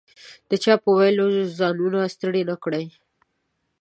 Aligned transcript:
د 0.49 0.51
چا 0.63 0.73
په 0.83 0.89
ویلو 0.97 1.25
ځانونه 1.57 1.99
ستړي 2.15 2.41
نه 2.49 2.55
کړو. 2.63 2.83